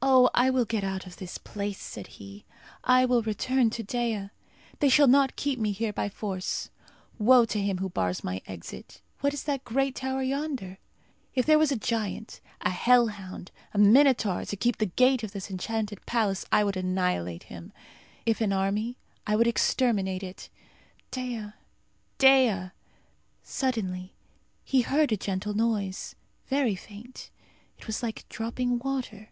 "Oh! 0.00 0.30
I 0.34 0.48
will 0.50 0.64
get 0.64 0.84
out 0.84 1.04
of 1.06 1.16
this 1.16 1.36
place," 1.38 1.80
said 1.80 2.06
he. 2.18 2.44
"I 2.84 3.04
will 3.04 3.22
return 3.22 3.68
to 3.70 3.82
Dea! 3.82 4.28
They 4.78 4.88
shall 4.88 5.08
not 5.08 5.34
keep 5.36 5.58
me 5.58 5.72
here 5.72 5.92
by 5.92 6.08
force. 6.08 6.70
Woe 7.18 7.44
to 7.46 7.60
him 7.60 7.78
who 7.78 7.88
bars 7.88 8.22
my 8.22 8.40
exit! 8.46 9.00
What 9.20 9.34
is 9.34 9.42
that 9.44 9.64
great 9.64 9.96
tower 9.96 10.22
yonder? 10.22 10.78
If 11.34 11.46
there 11.46 11.58
was 11.58 11.72
a 11.72 11.76
giant, 11.76 12.40
a 12.60 12.70
hell 12.70 13.08
hound, 13.08 13.50
a 13.74 13.78
minotaur, 13.78 14.44
to 14.44 14.56
keep 14.56 14.78
the 14.78 14.86
gate 14.86 15.24
of 15.24 15.32
this 15.32 15.50
enchanted 15.50 16.06
palace, 16.06 16.44
I 16.52 16.62
would 16.62 16.76
annihilate 16.76 17.44
him. 17.44 17.72
If 18.24 18.40
an 18.40 18.52
army, 18.52 18.98
I 19.26 19.34
would 19.34 19.48
exterminate 19.48 20.22
it. 20.22 20.48
Dea! 21.10 21.48
Dea!" 22.18 22.70
Suddenly 23.42 24.14
he 24.64 24.82
heard 24.82 25.10
a 25.10 25.16
gentle 25.16 25.54
noise, 25.54 26.14
very 26.46 26.76
faint. 26.76 27.30
It 27.78 27.86
was 27.88 28.00
like 28.02 28.28
dropping 28.28 28.78
water. 28.78 29.30